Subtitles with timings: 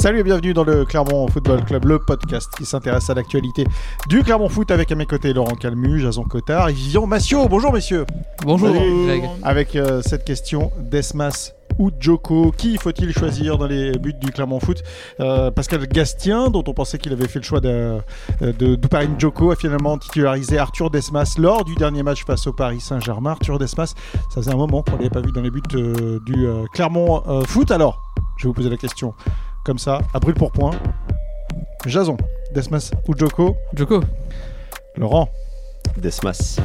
[0.00, 3.66] Salut et bienvenue dans le Clermont Football Club, le podcast qui s'intéresse à l'actualité
[4.08, 7.46] du Clermont Foot avec à mes côtés Laurent Calmu, Jason Cotard et Vivian Massiot.
[7.48, 8.06] Bonjour messieurs.
[8.42, 8.72] Bonjour.
[8.72, 9.24] Greg.
[9.42, 14.58] Avec euh, cette question, Desmas ou Joko, qui faut-il choisir dans les buts du Clermont
[14.58, 14.82] Foot?
[15.20, 17.98] Euh, Pascal Gastien, dont on pensait qu'il avait fait le choix de,
[18.40, 22.80] de, d'Ouparine Joko, a finalement titularisé Arthur Desmas lors du dernier match face au Paris
[22.80, 23.32] Saint-Germain.
[23.32, 23.94] Arthur Desmas,
[24.30, 26.64] ça faisait un moment qu'on ne l'avait pas vu dans les buts euh, du euh,
[26.72, 27.70] Clermont euh, Foot.
[27.70, 28.00] Alors,
[28.38, 29.12] je vais vous poser la question
[29.64, 30.72] comme ça, à brûle pour point.
[31.86, 32.16] Jason,
[32.54, 34.00] Desmas ou Joko Joko.
[34.96, 35.28] Laurent
[35.96, 36.58] Desmas.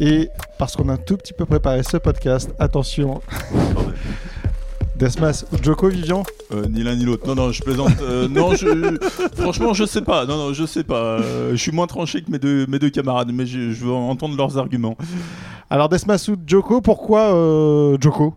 [0.00, 3.20] Et parce qu'on a un tout petit peu préparé ce podcast, attention.
[4.96, 7.26] Desmas ou Joko, Vivian Euh, ni l'un ni l'autre.
[7.26, 8.00] Non, non, je plaisante.
[8.00, 8.96] Euh, non, je,
[9.36, 10.24] franchement, je sais pas.
[10.24, 11.18] Non, non, je sais pas.
[11.20, 13.92] Euh, je suis moins tranché que mes deux, mes deux camarades, mais je, je veux
[13.92, 14.96] entendre leurs arguments.
[15.68, 18.34] Alors Desmas ou Joko, pourquoi euh, Joko?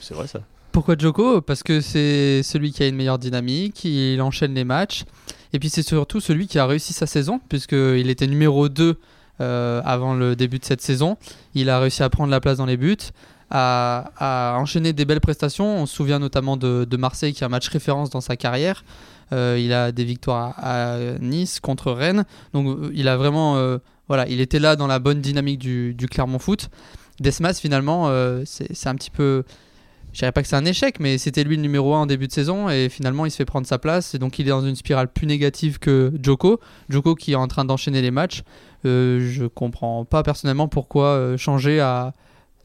[0.00, 0.40] C'est vrai ça.
[0.78, 1.40] Pourquoi Joko?
[1.40, 5.06] Parce que c'est celui qui a une meilleure dynamique, il enchaîne les matchs.
[5.52, 8.96] Et puis c'est surtout celui qui a réussi sa saison, puisqu'il était numéro 2
[9.40, 11.16] euh, avant le début de cette saison.
[11.56, 12.96] Il a réussi à prendre la place dans les buts,
[13.50, 15.78] à, enchaîner des belles prestations.
[15.78, 18.84] On se souvient notamment de, Marseille qui a un match référence dans sa carrière.
[19.32, 22.24] Euh, il a des victoires à, Nice contre Rennes.
[22.52, 23.56] Donc il a vraiment...
[23.56, 26.70] euh, voilà, il était là dans la bonne dynamique du, Clermont Foot.
[27.18, 28.08] Desmas finalement,
[28.44, 29.42] c'est un petit peu...
[30.18, 32.26] Je dirais pas que c'est un échec, mais c'était lui le numéro 1 en début
[32.26, 34.66] de saison et finalement il se fait prendre sa place et donc il est dans
[34.66, 36.58] une spirale plus négative que Joko.
[36.88, 38.42] Joko qui est en train d'enchaîner les matchs.
[38.84, 42.14] Euh, je comprends pas personnellement pourquoi euh, changer à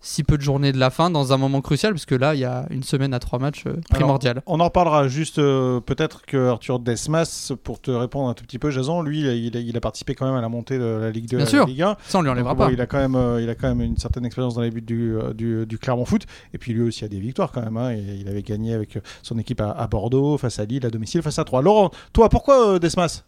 [0.04, 2.42] si peu de journées de la fin dans un moment crucial parce que là il
[2.42, 4.44] y a une semaine à trois matchs euh, primordial.
[4.46, 8.60] On en reparlera juste euh, peut-être que Arthur Desmas, pour te répondre un tout petit
[8.60, 11.30] peu, Jason, lui, il a, il participé quand même à la montée de la Ligue
[11.30, 11.60] 2 Bien à sûr.
[11.62, 11.98] la Ligue 1.
[12.06, 12.72] Ça on lui enlèvera Donc, bon, pas.
[12.74, 14.82] il, a quand même, euh, il a quand même une certaine expérience dans les buts
[14.82, 16.24] du, euh, du, du Clermont Foot.
[16.54, 17.78] Et puis lui aussi a des victoires quand même.
[17.78, 17.94] hein.
[17.94, 21.40] Il avait gagné avec son équipe à, à Bordeaux, face à Lille, à domicile, face
[21.40, 21.62] à 3.
[21.62, 23.24] Laurent, toi, pourquoi Desmas?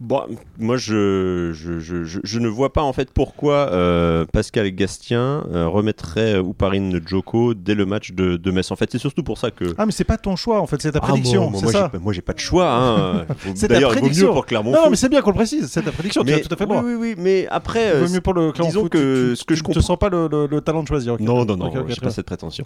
[0.00, 0.22] Bon,
[0.58, 6.38] moi je, je, je, ne vois pas en fait pourquoi euh, Pascal Gastien euh, remettrait
[6.38, 8.70] Ouparine Joko dès le match de, de Metz.
[8.72, 9.64] En fait, c'est surtout pour ça que.
[9.78, 11.48] Ah, mais c'est pas ton choix en fait, c'est ta Ah, prédiction.
[11.48, 12.70] moi, c'est moi, j'ai- moi j'ai pas de choix.
[12.72, 13.26] Hein.
[13.54, 14.26] C'est ta D'ailleurs, il vaut prédiction.
[14.28, 16.36] mieux pour Clermont Non, mais c'est bien qu'on le précise, c'est ta prédiction, tu as
[16.36, 16.90] Mais- tout à fait le oui, droit.
[16.90, 19.36] oui, oui, mais après, Il euh, vaut mieux pour le Clermont disons Foot, que tu,
[19.36, 21.16] ce que tu je ne te comprends- sens pas le, le- le talent de choisir.
[21.20, 22.64] non, non, non, Ok, ok, j'ai pas cette prétention.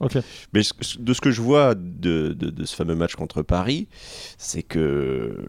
[0.55, 0.63] Mais
[0.99, 3.87] de ce que je vois de, de- de ce fameux match contre Paris,
[4.39, 5.45] c'est que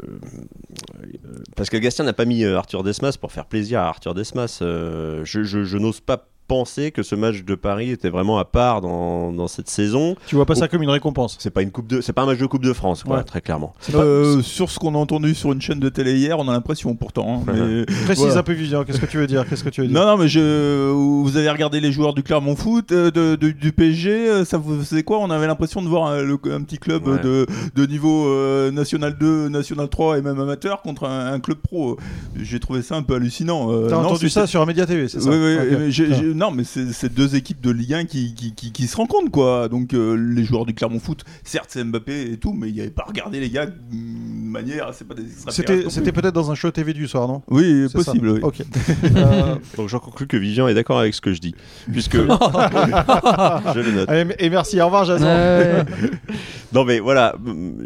[1.69, 4.59] euh, Pascal Gastien n'a pas mis euh, Arthur Desmas pour faire plaisir à Arthur Desmas.
[4.61, 8.81] Euh, je- je n'ose pas penser que ce match de Paris était vraiment à part
[8.81, 10.15] dans, dans cette saison.
[10.27, 11.37] Tu vois pas ça comme une récompense.
[11.39, 13.23] C'est pas une coupe de, c'est pas un match de Coupe de France, quoi, Ouais.
[13.23, 13.73] très clairement.
[13.79, 16.47] C'est pas- Euh, sur ce qu'on a entendu sur une chaîne de télé hier, on
[16.49, 17.43] a l'impression pourtant.
[17.47, 18.39] hein, mais- Précise voilà.
[18.39, 18.83] un peu, Vivian.
[18.83, 20.89] Qu'est-ce que tu veux dire Qu'est-ce que tu veux dire Non, non, mais je...
[20.91, 24.57] vous avez regardé les joueurs du Clermont Foot, euh, de, de- du PSG, euh, ça
[24.57, 25.19] vous faisait quoi?
[25.19, 27.19] On avait l'impression de voir un, le- un petit club Ouais.
[27.21, 27.45] de,
[27.75, 31.97] de niveau euh, National 2, National 3 et même amateur contre un, un club pro.
[32.41, 33.71] J'ai trouvé ça un peu hallucinant.
[33.71, 35.91] euh, T'as entendu c'est- ça sur un Média TV, c'est ça Oui, oui, mais
[36.39, 39.67] non, mais c'est deux équipes de Ligue 1 qui, qui, qui- qui se rencontrent, quoi.
[39.69, 42.81] Donc, euh, les joueurs du Clermont Foot, certes, c'est Mbappé et tout, mais il n'y
[42.81, 46.55] avait pas regardé les gars de manière, c'est pas des extraterrestres C'était peut-être dans un
[46.55, 47.41] show TV du soir, non?
[47.49, 48.39] Oui, possible, oui.
[48.41, 48.61] Ok.
[49.15, 51.53] Euh, Donc j'en conclus que Vivian est d'accord avec ce que je dis,
[51.91, 54.09] puisque je le note.
[54.09, 55.25] allez, et merci, au revoir, Jason.
[55.25, 55.83] Ouais.
[56.71, 57.33] Non mais voilà,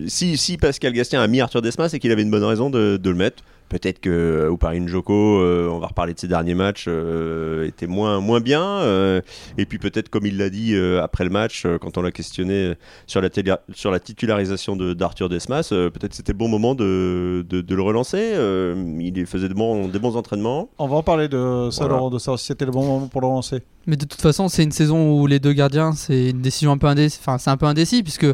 [0.08, 2.98] si, si Pascal Gastien a mis Arthur Desmas, c'est qu'il avait une bonne raison de,
[3.02, 3.42] de le mettre.
[3.74, 7.88] Peut-être que euh, Ouparine Joko, euh, on va reparler de ses derniers matchs, euh, était
[7.88, 8.62] moins, moins bien.
[8.64, 9.20] euh,
[9.58, 12.12] et puis peut-être, comme il l'a dit euh, après le match, euh, quand on l'a
[12.12, 12.74] questionné
[13.08, 16.76] sur la, télé- sur la titularisation de- d'Arthur Desmas, euh, peut-être c'était le bon moment
[16.76, 18.20] de, de, de le relancer.
[18.36, 20.70] euh, il faisait de bons, des bons entraînements.
[20.78, 21.96] On va en parler de ça, Voilà.
[21.96, 23.64] Laurent, de savoir si c'était le bon moment pour le relancer.
[23.88, 26.78] Mais de toute façon, c'est une saison où les deux gardiens, c'est une décision un
[26.78, 27.18] peu indécis.
[27.20, 28.28] Enfin, c'est un peu indécis puisque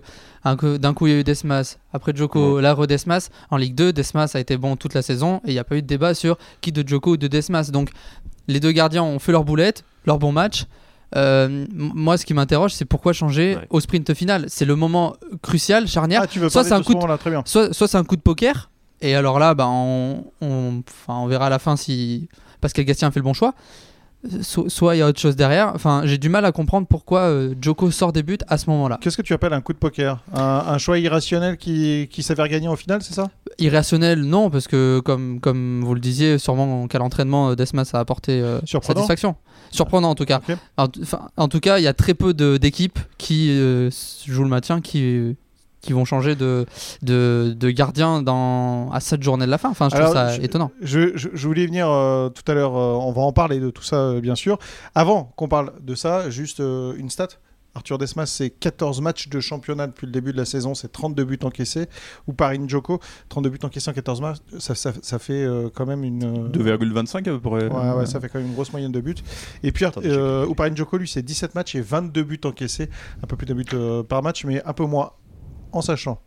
[0.45, 3.29] d'un coup il y a eu Desmas, après Joko, là Desmas.
[3.49, 5.75] En Ligue 2, Desmas a été bon toute la saison et il n'y a pas
[5.75, 7.71] eu de débat sur qui de Joko ou de Desmas.
[7.71, 7.89] Donc
[8.47, 10.65] les deux gardiens ont fait leur boulette, leur bon match.
[11.15, 13.67] Euh, moi, ce qui m'interroge, c'est pourquoi changer Ouais.
[13.69, 14.45] au sprint final?
[14.47, 16.21] C'est le moment crucial, charnière.
[16.23, 17.41] Ah, tu veux Soit c'est un coup de- bien.
[17.45, 18.69] Soit, soit c'est un coup de poker,
[19.01, 22.27] et alors là, bah, on, on, verra à la fin si
[22.61, 23.53] Pascal Gastien a fait le bon choix.
[24.41, 25.71] So- soit il y a autre chose derrière.
[25.75, 28.97] Enfin, j'ai du mal à comprendre pourquoi euh, Joko sort des buts à ce moment-là.
[29.01, 30.21] Qu'est-ce que tu appelles un coup de poker?
[30.33, 33.29] Un, un choix irrationnel qui, qui s'avère gagner au final, c'est ça?
[33.59, 37.99] Irrationnel, non, parce que comme, comme vous le disiez, sûrement qu'à l'entraînement, euh, Desmas a
[37.99, 39.35] apporté euh, satisfaction.
[39.71, 40.41] Surprenant en tout cas.
[41.37, 43.49] En, tout cas, il y a très peu de- d'équipes qui
[44.25, 45.35] jouent le maintien, qui,
[45.81, 46.65] qui vont changer de,
[47.01, 49.69] de, de gardien dans, à cette journée de la fin.
[49.69, 50.71] Enfin, je Alors, trouve ça je- étonnant.
[50.81, 53.69] Je, je- je voulais venir euh, tout à l'heure, euh, on va en parler de
[53.69, 54.57] tout ça euh, bien sûr.
[54.95, 57.27] Avant qu'on parle de ça, juste euh, une stat.
[57.75, 61.23] Arthur Desmas, c'est 14 matchs de championnat depuis le début de la saison, c'est 32
[61.23, 61.85] buts encaissés.
[62.27, 62.99] Ou Paris Njoko,
[63.29, 66.23] 32 buts encaissés en 14 matchs, ça, ça- ça fait euh, quand même une.
[66.23, 67.67] euh, 2,25 à peu près.
[67.67, 69.15] Ouais, ouais, ça fait quand même une grosse moyenne de buts.
[69.61, 72.89] Et puis, Attends, euh, Uparin Joko, lui, c'est 17 matchs et 22 buts encaissés.
[73.23, 75.11] Un peu plus d'un but euh, par match, mais un peu moins.
[75.71, 76.21] En sachant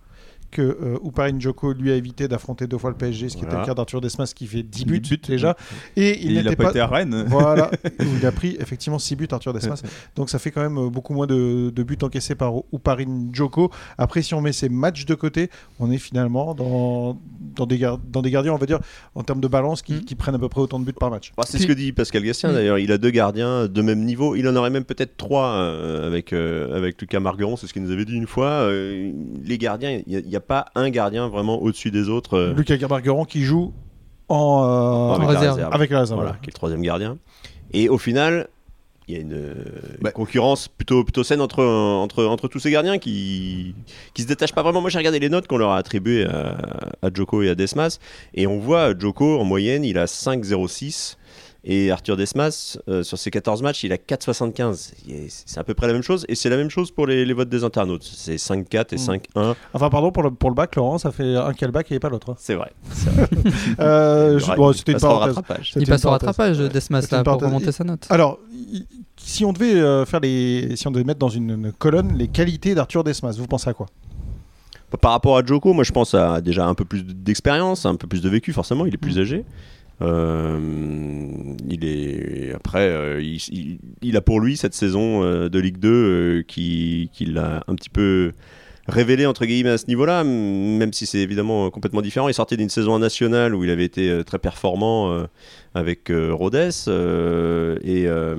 [0.53, 3.49] que euh, Uparin Joko, lui, a évité d'affronter deux fois le PSG, ce qui était
[3.49, 3.63] Voilà.
[3.63, 5.21] le cas d'Arthur Desmas, qui fait 10 10 buts, buts.
[5.27, 5.57] déjà.
[5.97, 6.71] Et il Il n'a pas, pas.
[6.71, 7.25] été à Rennes.
[7.29, 7.71] Voilà,
[8.01, 9.83] où il a pris effectivement 6 buts Arthur Desmas.
[10.17, 13.71] Donc ça fait quand même euh, beaucoup moins de, de buts encaissés par Uparin Joko.
[13.99, 15.51] Après, si on met ces matchs de côté,
[15.81, 17.19] on est finalement dans,
[17.57, 18.79] dans, des, gar- dans des gardiens, on va dire,
[19.15, 20.01] en termes de balance, qui, Mm.
[20.05, 21.33] qui prennent à peu près autant de buts par match.
[21.37, 22.55] Bah, c'est Puis- ce que dit Pascal Gastien Mm.
[22.55, 22.79] d'ailleurs.
[22.79, 24.37] Il a deux gardiens de même niveau.
[24.37, 27.83] Il en aurait même peut-être trois euh, avec, euh, avec Lucas Margueron, c'est ce qu'il
[27.83, 28.47] nous avait dit une fois.
[28.51, 29.13] Euh,
[29.45, 32.37] les gardiens, il n'y a, pas un gardien vraiment au-dessus des autres.
[32.37, 33.73] euh, Lucas Margueron qui joue
[34.29, 35.55] en, euh, avec, en la réserve.
[35.57, 35.75] réserve.
[35.75, 36.21] avec la réserve.
[36.21, 37.19] Voilà, qui est le troisième gardien.
[37.73, 38.49] Et au final,
[39.09, 39.55] il y a une, une
[40.01, 40.11] Bah.
[40.13, 43.75] concurrence plutôt, plutôt saine entre, entre, entre tous ces gardiens qui
[44.15, 44.81] qui se détachent pas vraiment.
[44.81, 46.57] Moi, j'ai regardé les notes qu'on leur a attribuées à,
[47.03, 47.99] à Joko et à Desmas.
[48.35, 51.17] Et on voit Joko, en moyenne, il a 5,06.
[51.65, 54.95] Et Arthur Desmas, euh, sur ses 14 matchs, il a 4,75.
[55.09, 56.25] Et C'est à peu près la même chose.
[56.29, 58.03] Et c'est la même chose pour les, les votes des internautes.
[58.03, 58.99] C'est 5,4 et Mm.
[58.99, 59.55] 5,1.
[59.73, 62.09] Enfin, pardon, pour le, pour le bac, Laurent, ça fait un quel bac et pas
[62.09, 62.31] l'autre.
[62.31, 62.37] hein.
[62.39, 62.73] C'est vrai.
[63.81, 65.37] Euh, Il je- aura- bon, il C'était une parenthèse.
[65.77, 66.69] Il passe au rattrapage, Ouais.
[66.69, 68.07] Desmas, là, pour remonter sa note.
[68.11, 68.39] Alors,
[69.17, 72.29] si on devait euh, faire les, si on devait mettre dans une, une colonne les
[72.29, 73.87] qualités d'Arthur Desmas, vous pensez à quoi?
[75.01, 78.07] Par rapport à Joko, moi je pense à déjà un peu plus d'expérience, un peu
[78.07, 79.21] plus de vécu, forcément, il est plus Mm.
[79.21, 79.45] âgé.
[80.03, 80.59] Euh,
[81.69, 86.43] il est après, euh, il, a pour lui cette saison euh, de Ligue 2 euh,
[86.43, 88.33] qui, qui l'a un petit peu
[88.89, 92.29] révélé entre guillemets à ce niveau-là, même si c'est évidemment euh, complètement différent.
[92.29, 95.25] Il sortait d'une saison nationale où il avait été euh, très performant euh,
[95.75, 98.37] avec euh, Rodez euh, et, euh,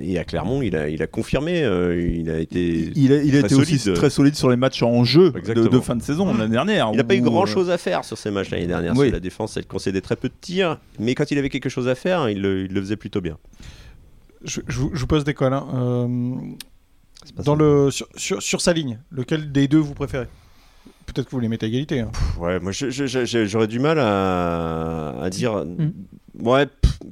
[0.00, 3.36] et à Clermont, il a, il a confirmé, euh, il a été Il a, il
[3.36, 3.96] a très été aussi solide.
[3.96, 6.88] très solide sur les matchs en jeu de, fin de saison l'année dernière.
[6.92, 8.92] Il n'a pas eu où, grand euh, chose à faire sur ces matchs l'année dernière.
[8.96, 9.06] Oui.
[9.06, 11.88] Sur la défense, elle concédait très peu de tirs, mais quand il avait quelque chose
[11.88, 13.36] à faire, il le, il le faisait plutôt bien.
[14.44, 15.52] je, je vous- je vous pose des colles.
[15.54, 15.66] hein.
[15.74, 16.08] Euh,
[17.44, 20.26] dans le, sur, sur, sur sa ligne, lequel des deux vous préférez?
[21.06, 22.00] Peut-être que vous les mettez à égalité.
[22.00, 22.10] hein.
[22.40, 25.64] Ouais, moi j'aurais du mal à, à dire.
[25.64, 25.92] Mm.
[26.40, 26.66] Ouais,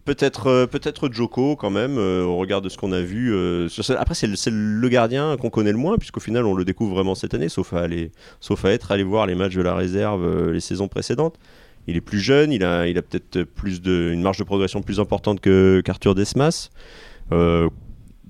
[0.04, 3.34] peut-être euh, peut-être Joko quand même, euh, au regard de ce qu'on a vu.
[3.34, 3.68] euh,
[3.98, 6.94] Après, c'est le, c'est le gardien qu'on connaît le moins, puisqu'au final, on le découvre
[6.94, 9.74] vraiment cette année, sauf à, aller, sauf à être allé voir les matchs de la
[9.74, 11.34] réserve euh, les saisons précédentes.
[11.86, 14.80] Il est plus jeune, il a, il a peut-être plus de, une marge de progression
[14.82, 16.70] plus importante que- qu'Arthur Desmas.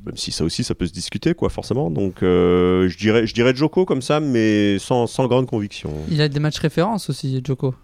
[0.07, 1.91] Même si ça aussi, ça peut se discuter, quoi, forcément.
[1.91, 5.91] Donc, euh, je dirais, je dirais Joko comme ça, mais sans, sans grande conviction.
[6.11, 7.75] Il a des matchs références aussi, Joko.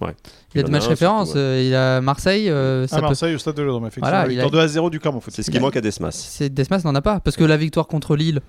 [0.00, 0.14] Ouais.
[0.54, 1.28] Il a des en matchs références.
[1.28, 2.48] surtout, euh, Il a Marseille.
[2.48, 4.08] euh, ça À peut- Marseille, au stade de l'Odrome, effectivement.
[4.08, 5.34] Voilà, il a- victoire 2 à 0 du Clermont Foot.
[5.34, 6.12] C'est ce qui a- manque à Desmas.
[6.12, 8.40] C'est Desmas n'en a pas parce que la victoire contre Lille,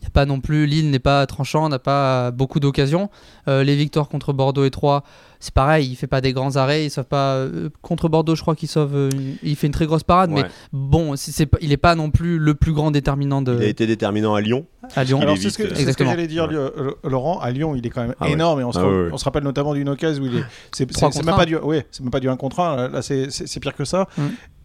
[0.00, 3.10] il y a pas non plus Lille n'est pas tranchant, n'a pas beaucoup d'occasions.
[3.48, 5.04] Euh, les victoires contre Bordeaux et Troyes,
[5.44, 8.40] c'est pareil, il fait pas des grands arrêts, il sauve pas euh, contre Bordeaux, je
[8.42, 9.10] crois qu'il sauve euh,
[9.42, 10.42] il fait une très grosse parade Ouais.
[10.42, 11.14] mais bon,
[11.60, 14.40] il est pas non plus le plus grand déterminant de Il a été déterminant à
[14.40, 14.64] Lyon.
[14.96, 15.20] à Lyon.
[15.20, 16.54] Alors, est c'est ce que, que j'allais dire, Ouais.
[16.56, 17.38] euh, Laurent.
[17.40, 18.32] À Lyon, il est quand même Ah ouais.
[18.32, 18.60] énorme.
[18.60, 19.10] Et on se, Ah re- ouais, ouais.
[19.12, 20.44] on se rappelle notamment d'une occasion où il est.
[20.72, 20.86] C'est
[21.24, 22.88] même pas du, ouais, c'est même pas du 1 contre 1.
[22.88, 23.28] Là, c'est-
[23.60, 24.06] pire que ça.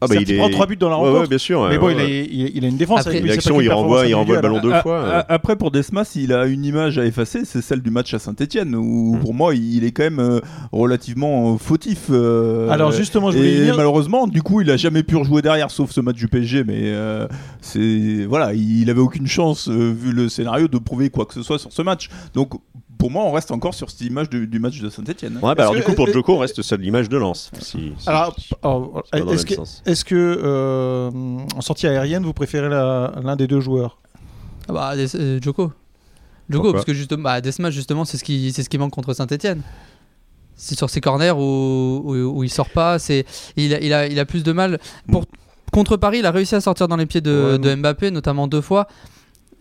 [0.01, 1.21] Ah bah, il, prend 3 buts dans la rencontre.
[1.23, 1.67] ouais, bien sûr.
[1.67, 2.27] mais bon, ouais, il, a, ouais.
[2.31, 3.01] il, il a une défense.
[3.01, 5.25] Après, avec lui, il renvoie, il performance renvoie le ballon deux fois.
[5.27, 8.75] Après, pour Desmas, il a une image à effacer, c'est celle du match à Saint-Etienne,
[8.75, 9.19] où Mm.
[9.19, 10.39] pour moi, il est quand même
[10.71, 12.07] relativement euh, fautif.
[12.09, 15.71] euh, Alors, justement, je voulais et malheureusement, du coup, il a jamais pu rejouer derrière,
[15.71, 16.63] sauf ce match du PSG.
[16.63, 17.27] Mais euh,
[17.61, 21.41] c'est voilà, il avait aucune chance, euh, vu le scénario, de prouver quoi que ce
[21.43, 22.09] soit sur ce match.
[22.33, 22.53] Donc,
[22.97, 25.35] pour moi, on reste encore sur cette image du, du match de Saint-Etienne.
[25.41, 27.49] Ouais, bah alors que- du coup, pour Joko, on reste sur l'image de Lens.
[27.61, 28.35] Si, si- Alors,
[29.85, 31.09] est-ce que, euh,
[31.55, 33.99] en sortie aérienne, vous préférez l'un des deux joueurs?
[34.67, 34.93] Ah bah,
[35.41, 35.71] Joko.
[36.49, 39.13] Joko, parce que justement, bah, Desmas, justement, c'est ce qui, c'est ce qui manque contre
[39.13, 39.61] Saint-Etienne.
[40.61, 42.99] C'est sur ses corners où, où, où il sort pas.
[42.99, 43.25] C'est,
[43.55, 44.77] il, a, il, a, il a plus de mal.
[45.09, 45.23] Pour,
[45.71, 48.45] contre Paris, il a réussi à sortir dans les pieds de, Ouais, de Mbappé, notamment
[48.47, 48.87] deux fois.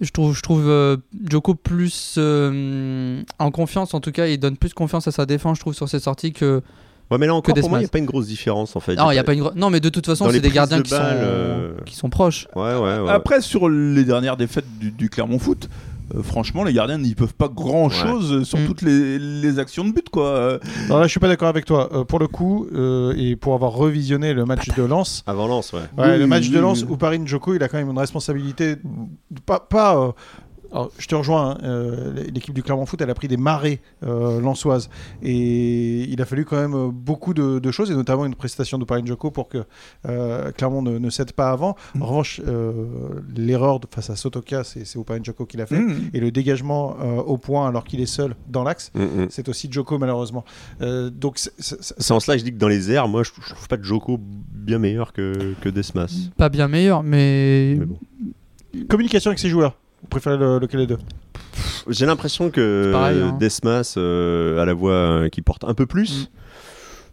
[0.00, 0.96] Je trouve, je trouve euh,
[1.30, 5.56] Joko plus euh, en confiance, en tout cas, il donne plus confiance à sa défense,
[5.56, 6.62] je trouve, sur ses sorties que.
[7.10, 8.94] Ouais, mais là encore, pour moi, il n'y a pas une grosse différence en fait.
[8.94, 9.50] Non, y a pas une.
[9.56, 12.10] Non, mais de toute façon, c'est les des gardiens de qui, sont, euh, qui sont
[12.10, 12.48] proches.
[12.54, 13.10] Ouais, ouais, ouais.
[13.10, 15.68] Après, sur les dernières défaites du, du Clermont Foot,
[16.14, 18.66] euh, franchement, les gardiens n'y peuvent pas grand chose sur Mm.
[18.66, 20.26] toutes les, les actions de but, quoi.
[20.28, 21.88] Euh, Alors là, je suis pas d'accord avec toi.
[21.92, 25.72] Euh, pour le coup, euh, et pour avoir revisionné le match de Lens, Avant Lens,
[25.72, 25.80] ouais.
[25.98, 26.88] ouais, Oui, le match oui, de Lens oui.
[26.90, 28.76] où Paris Njoko, il a quand même une responsabilité,
[29.46, 30.12] pas, pas euh,
[30.70, 33.80] Alors, je te rejoins, hein, euh, l'équipe du Clermont Foot, elle a pris des marées
[34.04, 34.90] euh, lançoises.
[35.22, 38.76] Et il a fallu quand même euh, beaucoup de, de choses, et notamment une prestation
[38.78, 39.64] de Paris Joko pour que
[40.06, 41.74] euh, Clermont ne, ne cède pas avant.
[41.94, 42.02] Mm.
[42.02, 42.72] En revanche, euh,
[43.34, 45.78] l'erreur face à Sotoka, c'est Oparin Joko qui l'a fait.
[45.78, 46.10] Mmh.
[46.14, 49.26] Et le dégagement euh, au point alors qu'il est seul dans l'axe, Mm, mm.
[49.30, 50.44] c'est aussi Joko malheureusement.
[50.82, 53.54] Euh, donc c'est- en cela que je dis que dans les airs, moi, je, je
[53.54, 56.30] trouve pas de Joko bien meilleur que, que Desmas.
[56.36, 57.76] Pas bien meilleur, mais.
[57.78, 57.98] Mais bon.
[58.88, 59.76] communication avec ses joueurs.
[60.02, 60.98] Vous préférez le- lequel des deux?
[61.88, 63.36] J'ai l'impression que pareil, hein.
[63.40, 66.22] Desmas euh, a la voix euh, qui porte un peu plus.
[66.24, 66.26] Mm.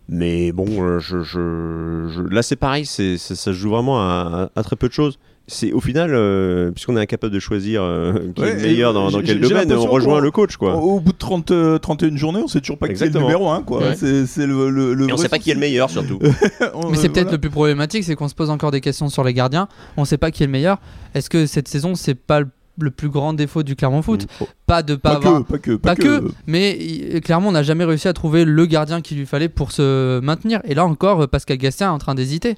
[0.08, 4.50] Mais bon, euh, je, je- je- là c'est pareil, c'est, ça se joue vraiment à,
[4.56, 5.18] à- à très peu de choses.
[5.48, 8.94] C'est au final, euh, puisqu'on est incapable de choisir euh, qui Ouais, est le meilleur
[8.94, 10.76] dans, quel domaine, on rejoint le coach quoi.
[10.76, 13.20] Au, au bout de 30, euh, 31 journées, on sait toujours pas qui est le
[13.20, 13.62] numéro 1.
[13.64, 13.80] Quoi.
[13.80, 13.96] Ouais.
[13.96, 16.20] C'est, c'est le, le, le Et on sait pas qui est le meilleur surtout.
[16.74, 17.32] On- Mais c'est euh, peut-être voilà.
[17.32, 19.68] le plus problématique, c'est qu'on se pose encore des questions sur les gardiens.
[19.98, 20.80] On sait pas qui est le meilleur.
[21.14, 22.48] Est-ce que cette saison, c'est pas le,
[22.80, 24.46] le plus grand défaut du Clermont Foot Mm.
[24.68, 25.44] Pas de pas, Pas avoir.
[25.46, 29.02] que, pas que, Pas que, mais clairement, on n'a jamais réussi à trouver le gardien
[29.02, 30.60] qu'il lui fallait pour se maintenir.
[30.66, 32.56] Et là encore, euh, Pascal Gastien est en train d'hésiter.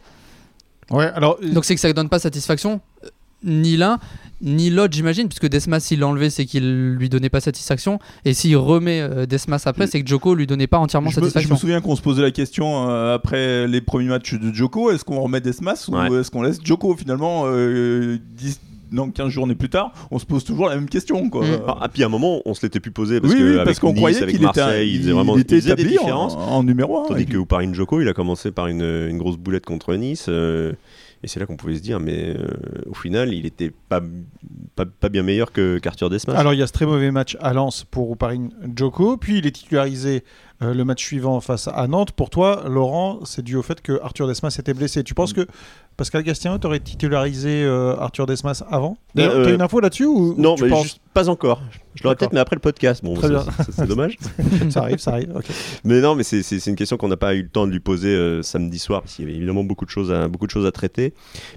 [0.89, 3.09] Ouais, alors Donc c'est que ça ne donne pas satisfaction, euh,
[3.43, 4.00] ni l'un,
[4.41, 8.00] ni l'autre, j'imagine, puisque Desmas, s'il l'a enlevé, c'est qu'il lui donnait pas satisfaction.
[8.24, 11.25] Et s'il remet euh, Desmas après, c'est que Joko lui donnait pas entièrement Je me,
[11.25, 11.55] je satisfaction.
[11.55, 15.03] me souviens qu'on se posait la question euh, après les premiers matchs de Joko est-ce
[15.03, 16.09] qu'on remet Desmas Ouais.
[16.09, 18.59] ou est-ce qu'on laisse Joko finalement euh, 10,
[18.91, 21.29] non, 15 journées plus tard On se pose toujours la même question.
[21.29, 21.46] Quoi.
[21.46, 21.62] Mm.
[21.67, 23.65] Ah, puis à un moment, on se l'était plus posé parce oui, que oui, avec
[23.65, 25.62] parce qu'on Nice, croyait avec qu'il était, Marseille, il il, faisait vraiment il était il
[25.62, 26.36] faisait des en, différences.
[26.36, 27.08] en numéro 1.
[27.08, 30.25] Tandis que Parin Joko, il a commencé par une, une grosse boulette contre Nice.
[30.29, 30.74] euh,
[31.24, 32.48] et c'est là qu'on pouvait se dire, mais euh,
[32.86, 34.01] au final, il était pas,
[34.75, 36.36] pas, pas bien meilleur que qu'Arthur Desmas.
[36.36, 39.48] Alors il y a ce très mauvais match à Lens pour Oparin Joko, puis il
[39.48, 40.24] est titularisé
[40.61, 42.11] euh, le match suivant face à Nantes.
[42.11, 45.03] Pour toi, Laurent, c'est dû au fait que Arthur Desmas était blessé.
[45.03, 45.45] Tu penses que
[45.97, 50.35] Pascal Gastien t'aurait titularisé euh, Arthur Desmas avant D'ailleurs, Euh, T'as une info là-dessus ou
[50.37, 51.59] non, tu mais penses juste pas encore.
[51.95, 52.17] Je l'aurai D'accord.
[52.29, 53.03] peut-être, mais après le podcast.
[53.03, 53.43] Bon, c'est- bien.
[53.65, 54.17] c'est c'est dommage.
[54.69, 55.33] Ça arrive, ça arrive.
[55.83, 58.09] Mais non, mais c'est- une question qu'on n'a pas eu le temps de lui poser
[58.09, 60.65] euh, samedi soir, parce qu'il y avait évidemment beaucoup de choses à, beaucoup de choses
[60.67, 61.13] à traiter.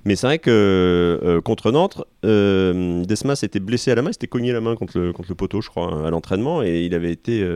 [0.07, 4.53] Mais c'est vrai que contre Nantes, Desmas était blessé à la main, il s'était cogné
[4.53, 7.47] la main contre le, contre le poteau, je crois, à l'entraînement, et il avait été,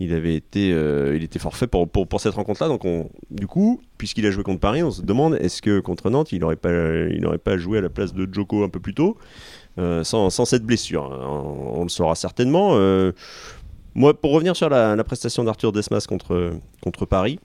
[0.00, 2.68] euh, il était forfait pour, pour, cette rencontre-là.
[2.68, 6.10] Donc, on, du coup, puisqu'il a joué contre Paris, on se demande est-ce que contre
[6.10, 6.70] Nantes, il n'aurait pas,
[7.42, 9.16] pas joué à la place de Joko un peu plus tôt,
[9.78, 11.04] euh, sans, sans cette blessure.
[11.04, 12.72] On, on le saura certainement.
[12.74, 13.12] euh,
[13.94, 17.40] pour revenir sur la, prestation d'Arthur Desmas contre Paris,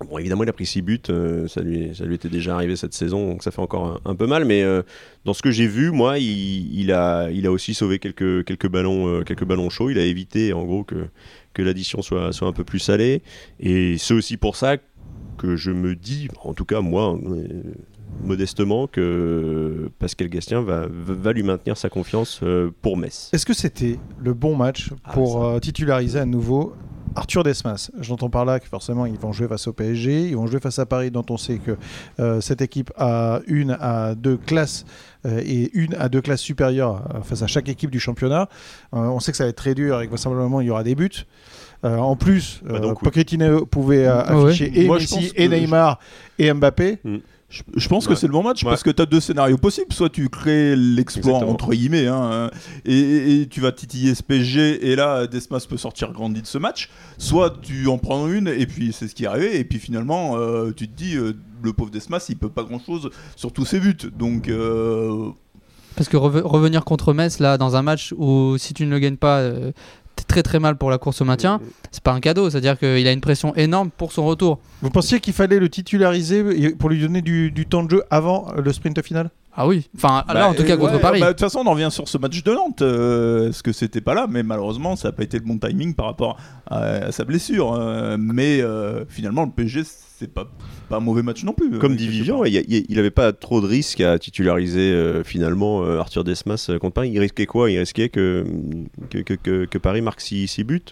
[0.00, 2.74] bon, évidemment, il a pris 6 buts, euh, ça, lui, ça lui était déjà arrivé
[2.76, 4.82] cette saison, donc ça fait encore un, un peu mal, mais euh,
[5.24, 8.68] dans ce que j'ai vu, moi, il, il a, il a aussi sauvé quelques, quelques,
[8.68, 11.06] ballons, euh, quelques ballons chauds, il a évité, en gros, que,
[11.52, 13.22] que l'addition soit, soit un peu plus salée,
[13.60, 14.76] et c'est aussi pour ça
[15.38, 17.18] que je me dis, en tout cas, moi,
[18.22, 22.40] modestement, que Pascal Gastien va, va lui maintenir sa confiance
[22.82, 23.30] pour Metz.
[23.32, 26.74] Est-ce que c'était le bon match Ah, pour titulariser à nouveau
[27.16, 30.46] Arthur Desmas J'entends par là que forcément ils vont jouer face au PSG, ils vont
[30.46, 31.76] jouer face à Paris dont on sait que
[32.20, 34.84] euh, cette équipe a une à deux classes
[35.26, 38.48] euh, et une à deux classes supérieures euh, face à chaque équipe du championnat.
[38.94, 40.82] Euh, on sait que ça va être très dur et que vraisemblablement il y aura
[40.84, 41.10] des buts.
[41.84, 43.08] Euh, en plus, Bah euh, donc, oui.
[43.10, 44.46] Pochettino pouvait Ah ouais.
[44.48, 45.98] afficher et Moi, Messi et Neymar
[46.38, 46.98] et Mbappé.
[47.54, 48.70] Je, je pense que c'est le bon match Ouais.
[48.70, 49.92] parce que tu as deux scénarios possibles.
[49.92, 52.50] Soit tu crées l'exploit entre guillemets hein, euh,
[52.84, 56.90] et, tu vas titiller ce PSG et là Desmas peut sortir grandi de ce match.
[57.18, 60.36] Soit tu en prends une et puis c'est ce qui est arrivé et puis finalement
[60.36, 63.64] euh, tu te dis euh, le pauvre Desmas il peut pas grand chose sur tous
[63.64, 63.96] ses buts.
[64.18, 65.28] Donc euh,
[65.96, 68.98] Parce que reve- revenir contre Metz, là, dans un match où si tu ne le
[68.98, 69.70] gagnes pas, euh,
[70.26, 72.50] très très mal pour la course au maintien, c'est pas un cadeau.
[72.50, 74.58] C'est-à-dire qu'il a une pression énorme pour son retour.
[74.82, 78.52] Vous pensiez qu'il fallait le titulariser pour lui donner du, du temps de jeu avant
[78.56, 79.30] le sprint final?
[79.56, 79.88] Ah oui.
[79.96, 81.20] Enfin, là, bah, en tout cas, euh, contre ouais, Paris.
[81.20, 82.82] bah, De toute façon, on en revient sur ce match de Nantes.
[82.82, 84.26] euh, Est-ce que c'était pas là?
[84.28, 87.72] Mais malheureusement, ça n'a pas été le bon timing par rapport à, à sa blessure.
[87.74, 90.46] euh, mais euh, finalement, le PSG, c'est pas,
[90.88, 91.78] pas un mauvais match non plus.
[91.78, 95.98] Comme euh, dit Vivian, il n'avait pas trop de risques à titulariser euh, finalement euh,
[95.98, 97.10] Arthur Desmas euh, contre Paris.
[97.12, 97.70] Il risquait quoi?
[97.70, 98.44] Il risquait que,
[99.10, 100.82] que, que, que- que Paris marque 6 buts.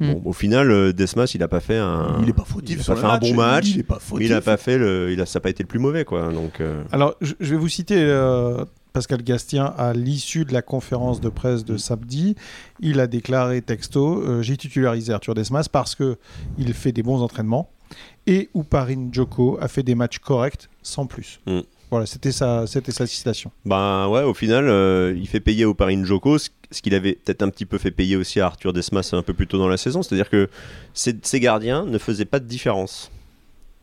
[0.00, 2.18] Bon, au final, euh, Desmas, il n'a pas fait un.
[2.22, 3.20] Il est pas fautif il a sur pas fait un match.
[3.30, 3.68] bon match.
[3.68, 4.26] Il est pas fautif.
[4.26, 6.32] Il a pas fait le, il a, ça n'a pas été le plus mauvais quoi.
[6.32, 10.62] Donc euh, Alors, je, je vais vous citer euh, Pascal Gastien à l'issue de la
[10.62, 12.34] conférence de presse de samedi.
[12.80, 16.16] Il a déclaré texto euh, J'ai titularisé Arthur Desmas parce que
[16.58, 17.70] il fait des bons entraînements
[18.26, 21.40] et Uparin Joko a fait des matchs corrects sans plus.
[21.46, 21.60] Mm.
[21.90, 23.50] Voilà, c'était sa, c'était sa citation.
[23.64, 27.14] Ben ouais, au final, euh, il fait payer au Paris Njoko ce, ce qu'il avait
[27.14, 29.68] peut-être un petit peu fait payer aussi à Arthur Desmas un peu plus tôt dans
[29.68, 30.02] la saison.
[30.02, 30.48] C'est-à-dire que
[30.94, 33.10] ces, gardiens ne faisaient pas de différence.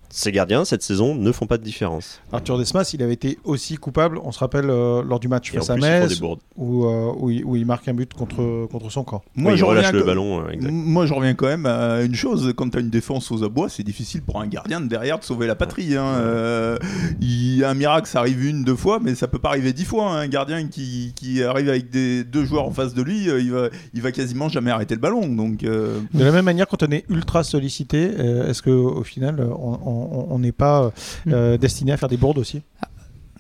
[0.10, 2.22] Ces gardiens, cette saison, ne font pas de différence.
[2.32, 5.58] Arthur Desmas, il avait été aussi coupable, on se rappelle, euh, lors du match Et
[5.58, 6.20] face à Metz,
[6.56, 9.24] où, euh, où il, où il marque un but contre, contre son camp.
[9.36, 10.42] Moi, je relâche reviens le que- ballon.
[10.46, 10.72] euh, exact.
[10.72, 12.54] Moi, je reviens quand même à une chose.
[12.56, 15.24] Quand tu as une défense aux abois, c'est difficile pour un gardien de derrière de
[15.24, 15.96] sauver la patrie.
[15.96, 16.06] hein.
[16.06, 16.78] Euh,
[17.22, 20.12] il, un miracle, ça arrive une, deux fois, mais ça peut pas arriver dix fois.
[20.12, 20.18] hein.
[20.22, 23.52] Un gardien qui, qui arrive avec des, deux joueurs en face de lui, euh, il,
[23.52, 25.28] va, il va quasiment jamais arrêter le ballon.
[25.28, 29.42] Donc, euh, De la même manière, quand on est ultra sollicité, euh, est-ce qu'au final,
[29.58, 29.97] on- on
[30.30, 30.92] on n'est pas
[31.28, 32.62] euh, destiné à faire des bourdes aussi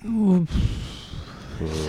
[0.07, 0.45] Ouh.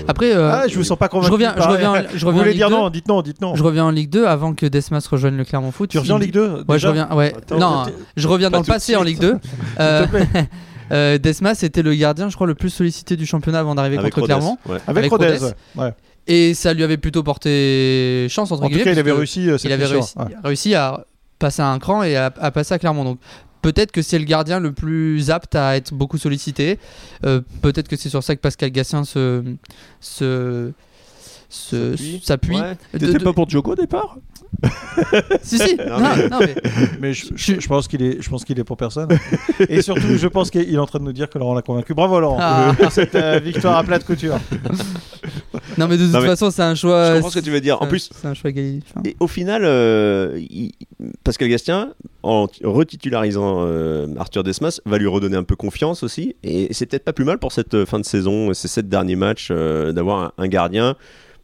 [0.06, 1.26] Après, euh, Ah, je vous sens pas convaincu.
[1.28, 2.74] je reviens, je reviens, je Vous reviens en voulez Ligue dire 2.
[2.74, 3.54] non Dites non, dites non.
[3.54, 5.90] Je reviens en Ligue 2 avant que Desmas rejoigne le Clermont Foot.
[5.90, 7.08] Tu reviens en Ligue 2 Ouais, je reviens.
[7.14, 7.34] Ouais.
[7.36, 7.82] Attends, non,
[8.16, 9.02] je reviens pas dans le tout passé en.
[9.02, 9.36] Ligue 2.
[9.80, 10.48] Euh, S'il te plaît.
[10.92, 14.20] euh, Desmas était le gardien, je crois, le plus sollicité du championnat avant d'arriver contre
[14.20, 14.56] Rodez, Clermont.
[14.66, 14.76] ouais.
[14.86, 15.26] Avec, avec Rodez.
[15.36, 15.44] Rodez.
[15.76, 15.84] ouais.
[15.84, 15.94] Ouais.
[16.26, 18.84] Et ça lui avait plutôt porté chance, entre En tout guillemets.
[18.84, 19.50] cas, il avait réussi.
[19.50, 19.96] euh, il avait mission.
[19.98, 20.36] réussi, Ouais.
[20.44, 21.04] réussi à
[21.38, 23.04] passer à un cran et à, à passer à Clermont.
[23.04, 23.18] Donc
[23.62, 26.78] peut-être que c'est le gardien le plus apte à être beaucoup sollicité.
[27.24, 29.42] Euh, peut-être que c'est sur ça que Pascal Gassien se,
[30.00, 30.72] se, se-
[31.48, 32.20] S'appuie.
[32.22, 32.56] s'appuie.
[32.60, 32.76] Ouais.
[32.92, 34.18] De- t'étais pas pour Joko au départ?
[35.42, 35.76] Si, si.
[35.88, 36.54] Non, non, mais- non, mais-
[37.00, 39.08] Mais je, Je- je- je pense qu'il est, je pense qu'il est pour personne.
[39.68, 41.94] Et surtout, je pense qu'il est en train de nous dire que Laurent l'a convaincu.
[41.94, 42.72] Bravo Laurent Ah.
[42.78, 44.38] pour cette euh, victoire à plate couture.
[45.78, 47.08] non, mais de toute Non, mais façon, c'est un choix.
[47.10, 47.76] Je comprends ce que tu veux dire.
[47.76, 48.84] En c'est un- plus, c'est un choix égalité.
[48.90, 50.72] Enfin, Et au final, euh, il-
[51.24, 56.34] Pascal Gastien, en retitularisant euh, Arthur Desmas, va lui redonner un peu confiance aussi.
[56.42, 59.16] Et c'est peut-être pas plus mal pour cette euh, fin de saison, ces sept derniers
[59.16, 60.96] matchs, euh, d'avoir un, un gardien.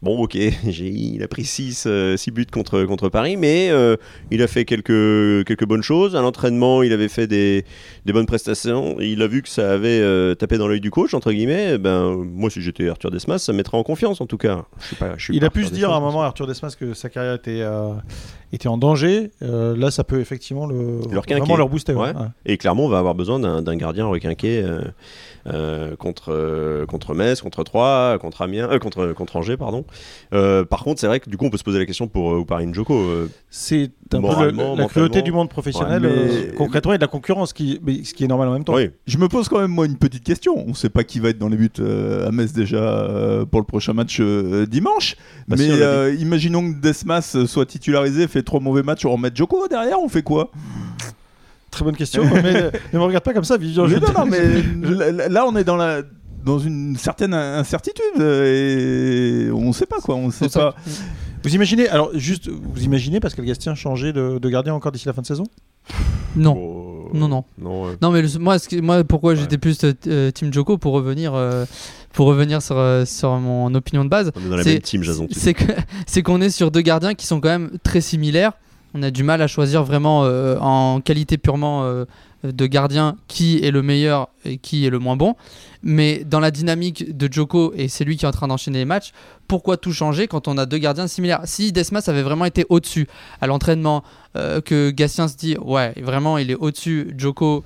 [0.05, 0.35] Bon, ok,
[0.65, 1.87] il a pris 6
[2.31, 3.95] buts contre, contre Paris, mais euh,
[4.29, 6.15] il a fait quelques, quelques bonnes choses.
[6.15, 7.65] À l'entraînement, il avait fait des,
[8.05, 8.97] des bonnes prestations.
[8.99, 11.79] Il a vu que ça avait euh, tapé dans l'œil du coach, entre guillemets.
[11.79, 14.65] Ben, moi, si j'étais Arthur Desmas, ça me mettrait en confiance, en tout cas.
[14.79, 16.45] Je suis pas, je suis Il pas a pu se dire à un moment, Arthur
[16.45, 17.95] Desmas, que sa carrière était, euh,
[18.53, 19.31] était en danger.
[19.41, 21.93] Euh, là, ça peut effectivement le, Leur vraiment leur booster.
[21.93, 22.09] ouais.
[22.09, 22.27] Ouais.
[22.45, 24.81] Et clairement, on va avoir besoin d'un gardien requinqué euh, euh,
[25.99, 29.85] contre, euh, contre Metz, contre Troyes, contre Amiens, euh, contre, contre Angers, pardon.
[30.33, 32.31] Euh, par contre, c'est vrai que du coup, on peut se poser la question pour
[32.33, 32.95] euh, Ouparine Joko.
[32.95, 36.03] euh, C'est un peu le- la cruauté du monde professionnel.
[36.03, 38.53] Ouais, mais- euh, concrètement, et de la concurrence, qui, mais ce qui est normal en
[38.53, 38.75] même temps.
[38.75, 40.55] oui, Je me pose quand même moi une petite question.
[40.67, 43.59] On sait pas qui va être dans les buts euh, à Metz déjà euh, pour
[43.59, 45.15] le prochain match euh, dimanche.
[45.47, 49.29] Bah mais si, euh, imaginons que Desmas soit titularisé, fait trois mauvais matchs, on remet
[49.33, 50.49] Joko derrière, on fait quoi?
[51.75, 52.23] Très bonne question.
[52.43, 53.83] mais ne me regarde pas comme ça, Vivian.
[53.87, 56.01] Mais je- non, non, mais là, on est dans la
[56.45, 60.59] dans une certaine incertitude et on sait pas quoi, on sait ça.
[60.59, 60.75] pas.
[61.43, 65.13] Vous imaginez, alors juste, vous imaginez Pascal Gastien changer de, de gardien encore d'ici la
[65.13, 65.43] fin de saison?
[66.35, 66.53] Non.
[66.57, 67.43] Oh, Non, non.
[67.59, 69.37] non, euh, Non mais le- moi, ce qui- moi pourquoi Ouais.
[69.39, 71.65] j'étais plus euh, Team Joko pour revenir euh,
[72.13, 74.81] pour revenir sur, euh, sur mon opinion de base, on est dans la c'est- même
[74.81, 75.27] team, Jason.
[75.27, 75.63] tu c'est que
[76.07, 78.53] c'est qu'on est sur deux gardiens qui sont quand même très similaires.
[78.97, 82.05] On a du mal à choisir vraiment euh, en qualité purement euh,
[82.43, 85.35] de gardien qui est le meilleur et qui est le moins bon.
[85.83, 88.85] Mais dans la dynamique de Joko, et c'est lui qui est en train d'enchaîner les
[88.85, 89.11] matchs,
[89.49, 91.41] pourquoi tout changer quand on a deux gardiens similaires?
[91.43, 93.09] Si Desmas avait vraiment été au-dessus
[93.41, 94.01] à l'entraînement,
[94.37, 97.65] euh, que Gatien se dit, ouais, vraiment, il est au-dessus, Joko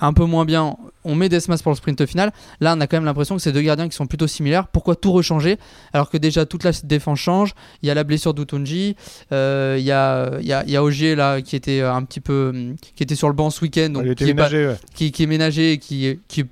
[0.00, 2.32] un peu moins bien, on met Desmas pour le sprint final.
[2.60, 4.68] Là, on a quand même l'impression que c'est deux gardiens qui sont plutôt similaires.
[4.68, 5.56] Pourquoi tout rechanger
[5.92, 7.54] alors que déjà toute la défense change?
[7.82, 8.94] Il y a la blessure d'Utunji,
[9.32, 12.02] euh, il y a, il y, a, il y a Ogier là qui était un
[12.04, 14.66] petit peu, hum, qui était sur le banc ce week-end, donc qui est, pas- ménagé,
[14.68, 14.76] ouais.
[14.94, 16.46] qui, qui est ménagé et qui, est- qui est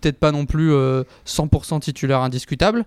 [0.00, 2.84] peut-être pas non plus euh, 100% titulaire indiscutable.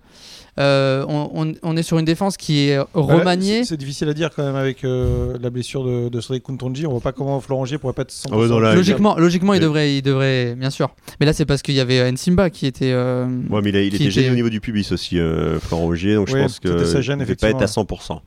[0.58, 3.60] Euh, on, on- on est sur une défense qui est Bah, remaniée.
[3.64, 6.86] c'est- C'est difficile à dire quand même avec euh, la blessure de, de Cédric Kuntonji.
[6.86, 8.28] On voit pas comment Florent Gier pourrait pas être 100%.
[8.32, 10.90] Ah non, là, Logiquement, logiquement il, devrait, il devrait, bien sûr.
[11.20, 12.92] Mais là, c'est parce qu'il y avait Nsimba qui était.
[12.92, 15.18] euh, Ouais, mais il, a- il qui était gêné était- au niveau du pubis aussi,
[15.18, 17.84] euh, Florent Augier, donc je pense que sa gêne, il devait pas être à effectivement.
[18.18, 18.20] 100%.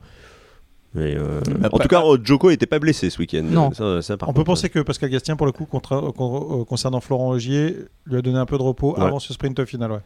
[0.96, 3.44] Mais, euh, Bah, en pas- tout cas, oh, Joko était pas blessé ce week-end.
[3.44, 3.70] Non.
[3.72, 7.00] Ça, ça, par On peut penser que Pascal Gastien, pour le coup, contra- euh, concernant
[7.00, 9.02] Florent Augier, lui a donné un peu de repos Ouais.
[9.04, 10.00] avant ce sprint final.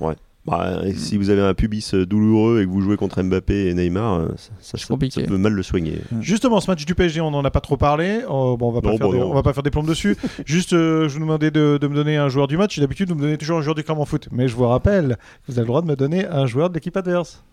[0.00, 0.14] Ouais.
[0.46, 3.66] Bah, et si vous avez un pubis euh, douloureux et que vous jouez contre Mbappé
[3.68, 5.98] et Neymar, euh, ça, ça, ça- peut mal le soigner.
[6.22, 8.22] Justement, ce match du PSG, on n'en a pas trop parlé.
[8.26, 9.86] Oh, bon, on va pas Non, faire bah des, on va pas faire des plombes
[9.86, 10.16] dessus.
[10.46, 12.78] Juste, euh, je vous demandais de, de me donner un joueur du match.
[12.80, 14.28] D'habitude, vous me donnez toujours un joueur du Clermont Foot.
[14.32, 16.96] Mais je vous rappelle vous avez le droit de me donner un joueur de l'équipe
[16.96, 17.44] adverse.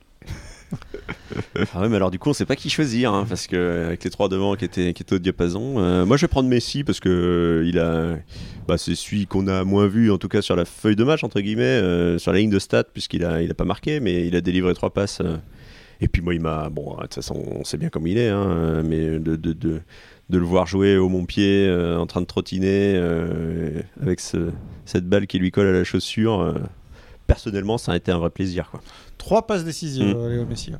[1.74, 4.04] Ah ouais, mais alors du coup, on sait pas qui choisir, hein, parce que avec
[4.04, 6.84] les trois devant qui étaient, qui étaient au diapason, euh, moi je vais prendre Messi
[6.84, 8.18] parce que euh, il a,
[8.68, 11.24] bah, c'est celui qu'on a moins vu, en tout cas sur la feuille de match
[11.24, 14.28] entre guillemets, euh, sur la ligne de stats, puisqu'il a, il a pas marqué, mais
[14.28, 15.38] il a délivré trois euh.
[16.02, 18.30] et puis moi, il m'a, bon, de toute façon, on sait bien comme il est,
[18.30, 19.82] hein, mais de, de, de,
[20.30, 22.96] de le voir jouer au Montpied, en train de trottiner
[24.02, 24.52] avec ce-
[24.86, 26.56] cette balle qui lui colle à la chaussure.
[27.28, 28.70] Personnellement, ça a été un vrai plaisir.
[28.72, 28.82] Quoi.
[29.18, 30.30] Trois passes décisives, Mm.
[30.30, 30.72] Léo Messi.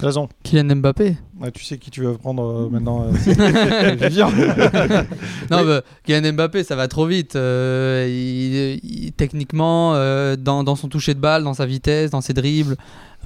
[0.00, 0.28] Raison.
[0.42, 1.16] Kylian Mbappé.
[1.40, 3.06] Ouais, tu sais qui tu veux prendre euh, maintenant.
[3.06, 3.12] euh.
[5.50, 7.36] Non, bah, Kylian Mbappé, ça va trop vite.
[7.36, 12.20] Euh, il- il- techniquement, euh, dans, dans son toucher de balle, dans sa vitesse, dans
[12.20, 12.76] ses dribbles.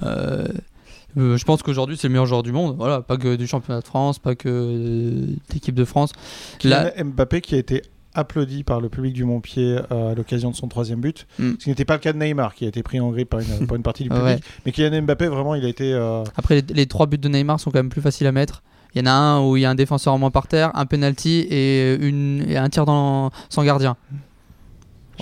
[0.03, 0.45] euh,
[1.17, 2.75] euh, je pense qu'aujourd'hui, c'est le meilleur joueur du monde.
[2.77, 6.13] Voilà, pas que du championnat de France, pas que euh, d'équipe de France.
[6.63, 7.81] Là, Kylian Mbappé qui a été
[8.13, 11.27] applaudi par le public du Montpied euh, à l'occasion de son troisième but.
[11.39, 11.51] Mm.
[11.59, 13.39] Ce qui n'était pas le cas de Neymar qui a été pris en grippe par
[13.39, 14.25] une, par une partie du public.
[14.25, 14.39] Ouais.
[14.65, 15.93] Mais Kylian Mbappé, vraiment, il a été.
[15.93, 18.63] euh, Après, les, les trois buts de Neymar sont quand même plus faciles à mettre.
[18.93, 20.69] Il y en a un où il y a un défenseur en moins par terre,
[20.73, 23.95] un penalty et, une, et un tir dans, sans gardien.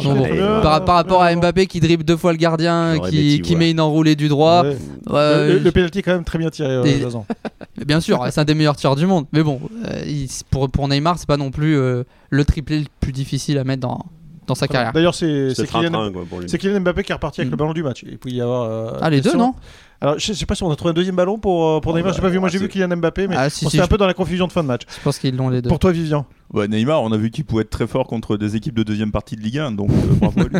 [0.03, 3.53] Bon, par, par rapport à Mbappé qui dribble deux fois le gardien, J'aurais qui, qui
[3.53, 3.59] ouais.
[3.59, 4.63] met une enroulée du droit.
[4.63, 4.75] ouais.
[5.07, 7.03] le, le, le penalty est quand même très bien tiré, euh, Et-.
[7.85, 9.25] Bien sûr, c'est un des meilleurs tireurs du monde.
[9.31, 12.85] Mais bon, euh, il- pour, pour Neymar, c'est pas non plus euh, le triplé le
[12.99, 14.05] plus difficile à mettre dans,
[14.47, 14.91] dans sa carrière.
[14.93, 17.83] D'ailleurs, c'est C'est c'est Kylian, quoi, c'est Mbappé qui est reparti avec le ballon du
[17.83, 18.03] match.
[18.05, 18.63] Il peut y avoir.
[18.63, 19.53] euh, Ah, les deux, non?
[20.01, 21.95] Alors, je sais pas si on a trouvé un deuxième ballon pour, euh, pour Oh,
[21.95, 22.11] Neymar.
[22.11, 22.39] bah, J'ai pas vu.
[22.39, 24.13] Moi, j'ai vu Kylian Mbappé, mais Ah, si, on si, un je, peu dans la
[24.13, 24.83] confusion de fin de match.
[24.97, 25.67] je pense qu'ils l'ont les deux.
[25.67, 26.25] Pour toi, Vivian.
[26.53, 29.11] Ouais, Neymar, on a vu qu'il pouvait être très fort contre des équipes de deuxième
[29.11, 30.59] partie de Ligue 1, donc euh, bravo à lui.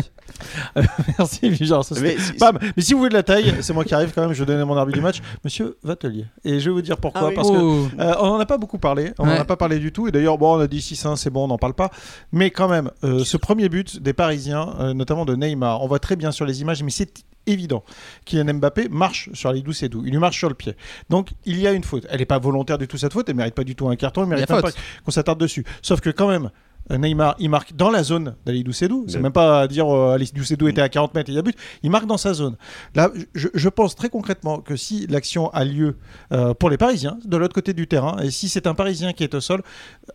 [1.18, 1.80] Merci, Vivian.
[2.00, 2.58] Mais si- Bam.
[2.76, 4.32] Mais si vous voulez de la taille, c'est moi qui arrive quand même.
[4.32, 6.26] Je vais donner mon arbitre du match, Monsieur Vatelier.
[6.44, 7.22] Et je vais vous dire pourquoi.
[7.24, 7.34] Ah oui.
[7.34, 7.88] Parce que Oh.
[7.98, 9.38] Euh, on n'en a pas beaucoup parlé, on n'en Ouais.
[9.38, 10.06] a pas parlé du tout.
[10.06, 11.90] Et d'ailleurs, bon, on a dit 6-1, c'est bon, on n'en parle pas.
[12.32, 15.98] Mais quand même, euh, ce premier but des Parisiens, euh, notamment de Neymar, on voit
[15.98, 17.84] très bien sur les images, mais c'est évident.
[18.24, 20.02] Kylian Mbappé marche sur Alidou Sedou.
[20.04, 20.74] Il lui marche sur le pied.
[21.08, 22.06] Donc, il y a une faute.
[22.10, 23.28] Elle n'est pas volontaire du tout, cette faute.
[23.28, 24.22] Elle mérite pas du tout un carton.
[24.22, 25.64] Elle mérite pas qu'on s'attarde dessus.
[25.82, 26.50] Sauf que quand même,
[26.90, 29.04] euh, Neymar, il marque dans la zone d'Alidou Sedou.
[29.08, 31.38] C'est même pas à dire euh, Alidou Sedou était à 40 mètres et il y
[31.38, 31.56] a but.
[31.82, 32.56] Il marque dans sa zone.
[32.94, 35.96] Là, je, je pense très concrètement que si l'action a lieu
[36.32, 39.24] euh, pour les Parisiens, de l'autre côté du terrain, et si c'est un Parisien qui
[39.24, 39.62] est au sol,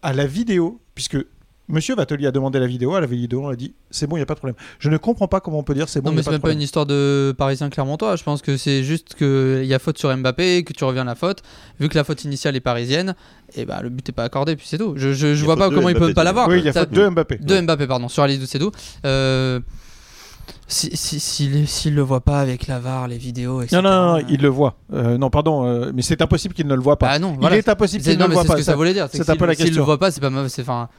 [0.02, 1.18] à la vidéo, puisque
[1.68, 4.20] Monsieur Vatelier a demandé la vidéo, à la vidéo, on a dit c'est bon, il
[4.20, 4.56] n'y a pas de problème.
[4.78, 6.38] Je ne comprends pas comment on peut dire c'est bon, Non, il mais c'est même
[6.40, 8.16] de pas une histoire de Parisien Clermontois.
[8.18, 11.06] Je pense que c'est juste qu'il y a faute sur Mbappé, que tu reviens à
[11.06, 11.42] la faute.
[11.80, 13.16] Vu que la faute initiale est parisienne,
[13.56, 14.94] et bah, le but n'est pas accordé, puis c'est tout.
[14.96, 16.48] Je, je, Il vois pas de comment il peut Mbappé, pas l'avoir.
[16.50, 17.38] Oui, il y a Ça- faute de Mbappé.
[17.38, 18.70] De Mbappé, pardon, sur Ali Doucedou.
[19.06, 19.60] Euh,
[20.68, 23.82] si- si- S'il s'il le voit pas avec la VAR, les vidéos, etc.
[23.82, 24.78] Non, non, non, il le voit.
[24.94, 27.08] Euh, non, pardon, euh, mais c'est impossible qu'il ne le voit pas.
[27.08, 27.58] Bah non, il voilà.
[27.58, 28.54] est impossible C'est- qu'il ne le voit c'est pas.
[28.54, 29.08] ce que ça voulait dire.
[29.12, 29.84] c'est un peu la S'il le question.
[29.86, 30.50] voit pas, c'est pas mauvais.
[30.50, 30.90] c'est- Enfin,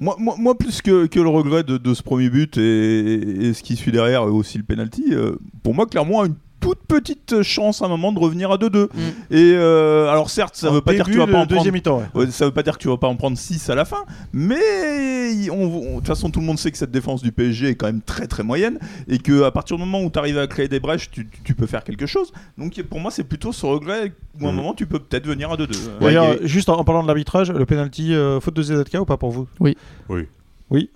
[0.00, 3.92] Moi, moi, moi, plus que, le regret de, ce premier but et, ce qui suit
[3.92, 7.88] derrière, et aussi le penalty, euh, pour moi, clairement, une toute petite chance à un
[7.88, 8.84] moment de revenir à 2-2.
[8.84, 8.88] Mm.
[9.30, 11.70] Et euh, alors, certes, ça En veut pas dire que tu vas pas en prendre.
[11.72, 11.98] mi-temps.
[12.14, 12.24] ouais.
[12.24, 14.04] Ouais, ça veut pas dire que tu vas pas en prendre 6 à la fin,
[14.32, 17.86] mais de toute façon tout le monde sait que cette défense du PSG est quand
[17.86, 20.68] même très très moyenne et que à partir du moment où tu arrives à créer
[20.68, 22.32] des brèches, tu, peux faire quelque chose.
[22.58, 24.56] Donc pour moi c'est plutôt ce regret où à un Mhm.
[24.56, 25.60] moment tu peux peut-être venir à 2-2.
[26.00, 29.04] Ouais, D'ailleurs, juste en, en parlant de l'arbitrage, le penalty euh, faute de ZK ou
[29.04, 29.46] pas pour vous?
[29.60, 29.76] Oui.
[30.08, 30.26] Oui.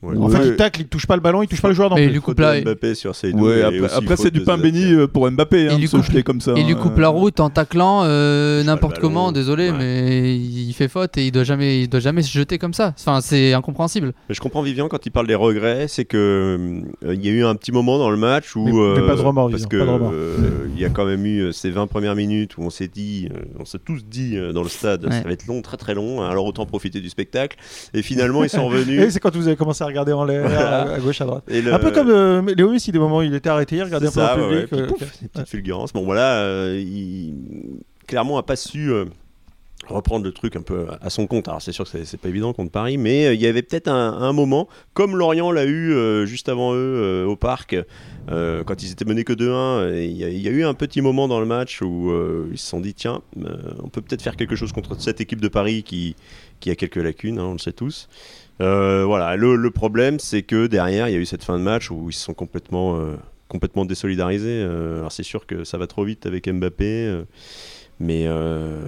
[0.03, 0.15] Ouais.
[0.19, 0.49] Enfin, Ouais.
[0.49, 2.11] il tacle, il touche pas le ballon, il touche pas le joueur non Mais plus.
[2.11, 3.13] il lui coupe la, Mbappé sur.
[3.35, 5.97] Ouais, et après, c'est du pain béni euh, pour Mbappé, hein, Il lui de se
[5.97, 6.53] coupe- jeter comme ça.
[6.57, 6.77] il lui hein.
[6.81, 9.33] coupe la route en taclant euh, n'importe comment.
[9.33, 9.77] Désolé, Ouais.
[9.79, 12.95] mais il fait faute et il doit jamais, il doit jamais se jeter comme ça.
[12.99, 14.13] Enfin, c'est incompréhensible.
[14.29, 17.33] Mais je comprends Vivian quand il parle des regrets, c'est que euh, il y a
[17.33, 19.99] eu un petit moment dans le match où Mais- mais pas de remords, parce Vivian,
[19.99, 20.37] que euh,
[20.75, 23.29] il y a quand même eu euh, ces 20 premières minutes où on s'est dit,
[23.35, 25.95] euh, on s'est tous dit euh, dans le stade, ça va être long, très très
[25.95, 27.57] long, alors autant profiter du spectacle.
[27.95, 29.13] Et finalement ils sont Et revenus.
[29.13, 30.93] c'est quand vous avez à regarder en l'air, Voilà.
[30.95, 31.45] à, gauche, à droite.
[31.49, 33.83] et le- Un peu comme euh, Léo Messi, des moments où il était arrêté, il
[33.83, 34.67] regardait un peu ça, le ouais, ouais.
[34.67, 34.71] public.
[34.71, 35.93] Puis euh, pouf.
[35.93, 37.35] Bon voilà, euh, il
[38.07, 39.05] clairement a pas su euh,
[39.89, 41.49] reprendre le truc un peu à son compte.
[41.49, 43.89] Alors c'est sûr que c'est- pas évident contre Paris, mais euh, il y avait peut-être
[43.89, 47.77] un, moment, comme Lorient l'a eu euh, juste avant eux euh, au parc,
[48.29, 51.41] quand ils étaient menés que 2-1, et il y, a- eu un petit moment dans
[51.41, 52.13] le match où
[52.53, 53.23] ils se sont dit tiens,
[53.83, 56.15] on peut peut-être faire quelque chose contre cette équipe de Paris qui,
[56.61, 58.07] qui a quelques lacunes, hein, on le sait tous.
[58.59, 62.11] Voilà, le, problème c'est que derrière il y a eu cette fin de match où
[62.11, 63.01] ils se sont complètement,
[63.49, 64.63] complètement désolidarisés.
[64.63, 67.23] Alors c'est sûr que ça va trop vite avec Mbappé,
[68.01, 68.81] mais euh,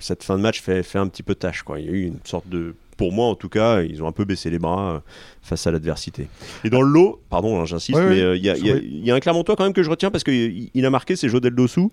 [0.00, 1.62] cette fin de match fait, fait un petit peu tâche.
[1.62, 1.80] Quoi.
[1.80, 4.12] Il y a eu une sorte de, pour moi en tout cas, ils ont un
[4.12, 4.98] peu baissé les bras euh,
[5.42, 6.28] face à l'adversité.
[6.62, 8.70] Et dans le lot, pardon, hein, j'insiste, Ouais, mais euh, il y, a- il y
[8.70, 11.16] il y a un Clermontois quand même que je retiens parce qu'il il a marqué,
[11.16, 11.90] c'est Jodel Dossou.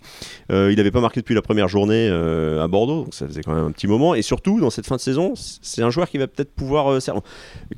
[0.51, 3.41] Euh, il n'avait pas marqué depuis la première journée euh, à Bordeaux, donc ça faisait
[3.41, 4.13] quand même un petit moment.
[4.13, 6.99] Et surtout, dans cette fin de saison, c'est un joueur qui va peut-être pouvoir euh,
[6.99, 7.13] ser-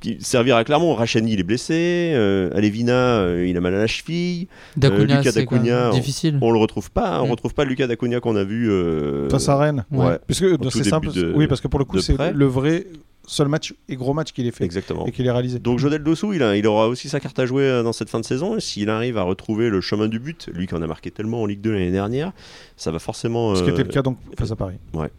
[0.02, 0.94] qui- servir à Clermont.
[0.94, 2.12] Rachani, il est blessé.
[2.14, 4.48] Euh, Alevina, euh, il a mal à la cheville.
[4.76, 6.38] Dacunia, Lucas Dacunia, on- difficile.
[6.42, 7.22] On le retrouve pas.
[7.22, 7.32] On Mm.
[7.32, 8.70] retrouve pas Lucas Dacunia qu'on a vu.
[8.70, 9.86] euh, Face à Rennes.
[9.90, 10.06] Ouais.
[10.06, 10.20] ouais.
[10.28, 11.12] Parce que tout c'est début simple.
[11.14, 12.86] de- oui, parce que pour le coup, c'est le vrai
[13.32, 15.06] seul match et gros match qu'il ait fait Exactement.
[15.06, 15.60] et qu'il ait réalisé.
[15.60, 18.10] Donc Jodel Dossou, il, a- il aura aussi sa carte à jouer euh, dans cette
[18.10, 18.58] fin de saison.
[18.58, 21.42] Et s'il arrive à retrouver le chemin du but, lui qui en a marqué tellement
[21.42, 22.34] en Ligue 2 l'année dernière,
[22.76, 23.56] ça va forcément.
[23.56, 24.76] Ce qui euh, était le cas donc face à Paris.
[24.94, 25.10] Ouais.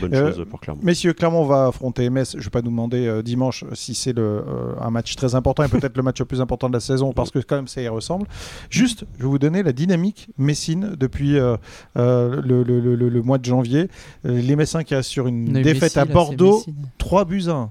[0.00, 0.80] Bonne Euh, chose pour Clermont.
[0.82, 2.32] Messieurs, Clermont va affronter Metz.
[2.32, 5.34] Je ne vais pas nous demander euh, dimanche si c'est le, euh, un match très
[5.34, 7.68] important et peut-être le match le plus important de la saison parce que quand même
[7.68, 8.26] ça y ressemble.
[8.68, 11.56] Juste, je vais vous donner la dynamique Messine depuis euh,
[11.96, 13.88] euh, le, le- le- le- le mois de janvier.
[14.24, 16.74] Les Messins qui assurent une défaite Messi, à Bordeaux, Messi.
[16.98, 17.70] 3 buts à 1.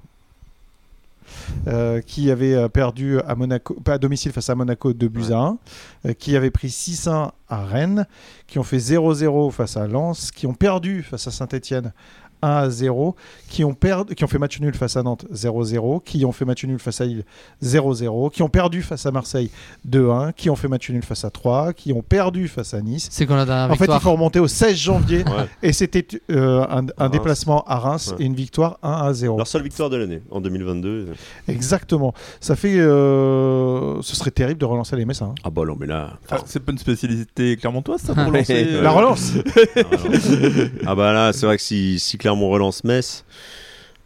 [1.67, 5.21] Euh, qui avait euh, perdu à Monaco, pas à domicile face à Monaco 2 buts
[5.29, 5.33] Ouais.
[5.33, 5.57] à 1,
[6.05, 8.05] euh, qui avait pris 6-1 à Rennes,
[8.47, 11.91] qui ont fait 0-0 face à Lens, qui ont perdu face à Saint-Etienne
[12.41, 13.15] 1 à 0,
[13.49, 16.45] qui ont, perdu, qui ont fait match nul face à Nantes 0-0, qui ont fait
[16.45, 17.23] match nul face à Lille
[17.63, 19.49] 0-0, qui ont perdu face à Marseille
[19.89, 23.07] 2-1, qui ont fait match nul face à 3, qui ont perdu face à Nice.
[23.11, 25.47] C'est quand la dernière En fait, il faut remonter au 16 janvier Ouais.
[25.63, 27.11] et c'était euh, un, un Reims.
[27.11, 28.23] déplacement à Reims Ouais.
[28.23, 29.37] et une victoire 1 à 0.
[29.37, 31.07] Leur seule victoire de l'année en 2022.
[31.47, 32.13] Exactement.
[32.39, 32.79] Ça fait.
[32.79, 35.27] euh, ce serait terrible de relancer les Messins.
[35.31, 35.35] hein.
[35.43, 36.13] Ah bah non, mais là.
[36.29, 39.33] Ah, c'est pas une spécialité clermontoise, ça, pour lancer euh, La relance
[39.75, 39.81] Ah.
[40.87, 43.25] Ah bah là, c'est vrai que si, si Clermont relance Metz,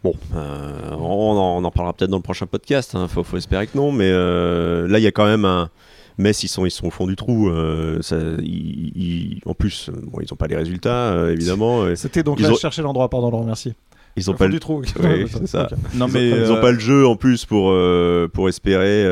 [0.02, 2.94] bon, euh, on, en, on en parlera peut-être dans le prochain podcast.
[2.94, 5.70] Hein, faut, faut espérer que non, mais euh, là il y a quand même un.
[6.16, 7.48] Metz, ils sont, ils sont au fond du trou.
[7.50, 11.84] euh, ça, ils- ils- en plus, bon, ils n'ont pas les résultats, euh, évidemment.
[11.96, 13.74] C'était donc Ils là, ont- je cherchais l'endroit, pardon, le remercier.
[14.16, 14.82] Ils n'ont pas fond le du trou.
[15.02, 15.68] Oui, c'est ça.
[15.94, 16.32] Non, Ils mais.
[16.48, 19.02] ont, euh, pas le jeu en plus pour, euh, pour espérer.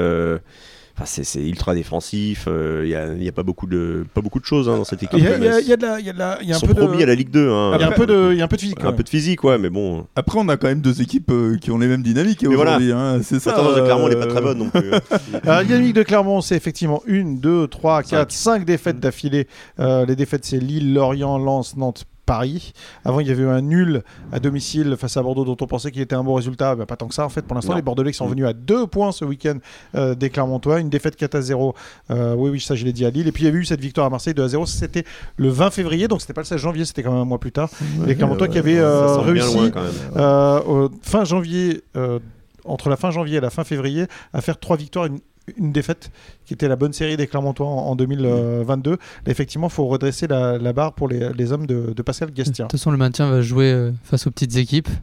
[0.99, 2.47] Euh, Enfin, c'est, ultra défensif.
[2.49, 5.03] Il n'y a, y a pas beaucoup de, pas beaucoup de choses hein, dans cette
[5.03, 5.19] équipe.
[5.19, 6.53] Il y de y y a de la- il y a de la- il y
[6.53, 6.81] a Ils un sont peu de.
[6.81, 7.51] promis à la Ligue 2.
[7.51, 8.79] Hein, Il y a un peu de, il y a un peu de physique.
[8.81, 10.07] un quand peu de physique, ouais, mais bon.
[10.17, 12.73] Après, on a quand même deux équipes euh, qui ont les mêmes dynamiques Mais voilà.
[12.77, 12.93] aujourd'hui.
[12.93, 13.51] hein, C'est ça.
[13.53, 14.91] La tendance de Clermont n'est euh, pas très bonne non plus.
[14.91, 15.01] même.
[15.35, 19.49] Euh, la dynamique de Clermont, c'est effectivement une, deux, trois, quatre, cinq défaites d'affilée.
[19.81, 22.05] Euh, les défaites, c'est Lille, Lorient, Lens, Nantes.
[22.25, 22.73] Paris.
[23.05, 25.91] Avant, il y avait eu un nul à domicile face à Bordeaux dont on pensait
[25.91, 26.77] qu'il était un bon résultat.
[26.77, 27.43] Bah, pas tant que ça, en fait.
[27.43, 28.31] Pour l'instant, les Bordelais qui sont Mm.
[28.31, 29.59] venus à deux points ce week-end
[29.95, 30.81] euh, des Clermontois.
[30.81, 31.75] Une défaite 4 à 0.
[32.11, 33.27] Euh, oui, oui, ça, je l'ai dit à Lille.
[33.29, 34.67] Et puis, il y avait eu cette victoire à Marseille 2 à 0.
[34.67, 35.05] C'était
[35.37, 37.53] le 20 février, donc c'était pas le 16 janvier, c'était quand même un mois plus
[37.53, 37.69] tard.
[38.07, 39.71] les Clermontois qui avaient euh, réussi loin
[40.17, 42.19] euh, fin janvier, euh,
[42.65, 45.19] entre la fin janvier et la fin février, à faire trois victoires, une,
[45.57, 46.11] une défaite,
[46.47, 48.91] qui était la bonne série des Clermontois en, en 2022.
[48.91, 52.31] Là, effectivement, il faut redresser la, la barre pour les, les hommes de, de Pascal
[52.31, 52.67] De Gastien.
[52.67, 54.89] toute façon, le maintien va jouer euh, face aux petites équipes.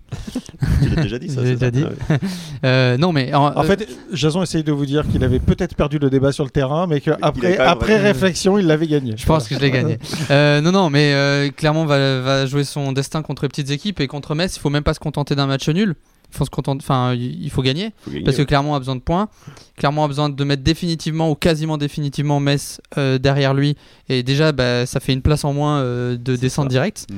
[0.81, 1.83] Tu l'as déjà dit ça déjà ça dit.
[1.85, 2.17] Ah ouais.
[2.65, 5.97] Euh, non, mais en, En fait, Jason essaye de vous dire qu'il avait peut-être perdu
[5.97, 9.13] le débat sur le terrain, mais qu'après après réflexion, il l'avait gagné.
[9.17, 9.97] Je pense que je l'ai gagné.
[10.31, 13.99] Euh, non, non, mais euh, clairement, va, va jouer son destin contre les petites équipes
[14.01, 14.55] et contre Metz.
[14.57, 15.95] Il faut même pas se contenter d'un match nul.
[16.31, 18.43] Il faut se contenter, enfin, il faut gagner Faut gagner, parce que.
[18.43, 19.29] Clermont a besoin de points.
[19.77, 23.75] Clermont a besoin de mettre définitivement ou quasiment définitivement Metz euh, derrière lui.
[24.09, 27.07] Et déjà, bah, ça fait une place en moins euh, de descente directe.
[27.11, 27.17] Mm.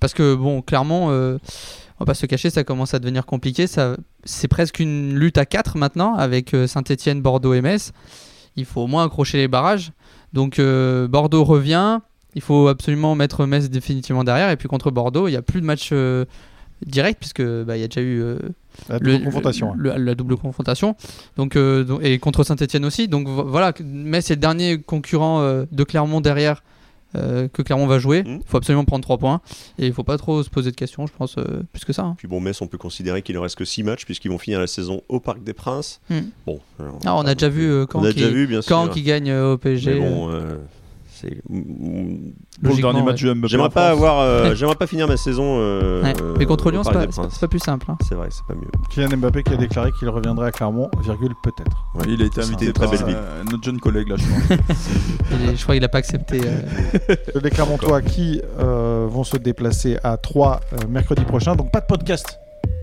[0.00, 1.38] Parce que bon, Clermont, euh,
[1.98, 3.66] on va pas se cacher, ça commence à devenir compliqué.
[3.66, 7.92] Ça, c'est presque une lutte à 4 maintenant avec Saint-Etienne, Bordeaux et Metz.
[8.56, 9.92] Il faut au moins accrocher les barrages.
[10.32, 11.98] Donc Bordeaux revient.
[12.34, 14.50] Il faut absolument mettre Metz définitivement derrière.
[14.50, 15.92] Et puis contre Bordeaux, il n'y a plus de match
[16.86, 18.38] direct puisque bah, il y a déjà eu euh,
[18.88, 19.74] La le- double confrontation.
[19.76, 20.96] le- la double confrontation.
[21.36, 23.08] Donc, euh, donc- et contre Saint-Etienne aussi.
[23.08, 26.62] Donc vo- voilà, Metz est le dernier concurrent euh, de Clermont derrière
[27.16, 28.22] euh, que Clermont va jouer.
[28.26, 28.40] Il Mhm.
[28.44, 29.40] faut absolument prendre 3 points.
[29.78, 32.02] Et il faut pas trop se poser de questions, je pense, euh, plus que ça.
[32.02, 32.14] hein.
[32.18, 34.60] Puis bon, Metz, on peut considérer qu'il ne reste que 6 matchs puisqu'ils vont finir
[34.60, 36.02] la saison au Parc des Princes.
[36.10, 36.20] Hmm.
[36.46, 36.60] Bon,
[37.06, 38.68] Ah, on a déjà vu euh, quand on a déjà vu, bien sûr.
[38.76, 39.94] Caen qui gagne euh, au PSG.
[39.94, 40.56] Mais bon, euh,
[41.20, 41.42] c'est.
[41.42, 43.12] Pour le Logiquement, dernier ouais.
[43.12, 45.56] match de Mbappé J'aimerais pas avoir, euh, j'aimerais pas finir ma saison.
[45.58, 46.12] euh, Ouais.
[46.38, 47.86] Mais contre Lyon, c'est pas, pas- plus simple.
[47.90, 47.96] hein.
[48.08, 48.68] C'est vrai, c'est pas mieux.
[48.90, 51.84] Kylian Mbappé qui a déclaré qu'il reviendrait à Clermont, virgule peut-être.
[51.94, 52.04] Ouais.
[52.08, 53.16] Il a été invité une très par belle ville.
[53.18, 54.58] euh, notre jeune collègue là, je pense.
[55.52, 56.40] Et je crois qu'il a pas accepté.
[56.44, 61.54] euh, Les Clermontois qui euh, vont se déplacer à 3 mercredi prochain.
[61.56, 62.38] Donc pas de podcast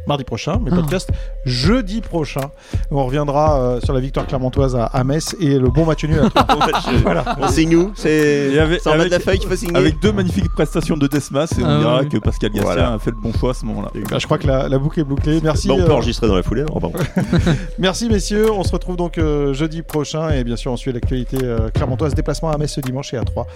[0.08, 0.76] mardi prochain, mais Ah.
[0.78, 1.10] podcast
[1.46, 2.50] jeudi prochain.
[2.92, 6.20] On reviendra euh, sur la victoire clermontoise à, à Metz et le bon match nul
[6.20, 6.44] à 3.
[6.56, 7.24] Bon match, Voilà.
[7.40, 7.92] On signe où?
[7.96, 11.68] C'est de la feuille qu'il faut signer Avec deux magnifiques prestations de Desmas et on
[11.68, 12.10] Ah dira oui.
[12.10, 12.94] que Pascal Gastien Voilà.
[12.94, 13.90] a fait le bon choix à ce moment-là.
[14.10, 15.40] Bah, je crois que la, la boucle est bouclée.
[15.44, 15.68] Merci.
[15.68, 16.64] Bah, on peut euh, enregistrer dans la foulée.
[16.64, 16.92] non Pardon.
[17.80, 21.38] Merci messieurs, on se retrouve donc euh, jeudi prochain et bien sûr on suit l'actualité
[21.44, 23.48] euh, clermontoise, déplacement à Metz ce dimanche et à 3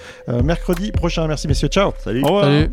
[0.43, 1.27] mercredi prochain.
[1.27, 2.21] Merci messieurs, ciao Salut.
[2.23, 2.43] Au revoir.
[2.45, 2.71] Salut.